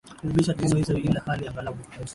[0.19, 1.79] kuthibitisha tuhuma hizo ila hali aghalabu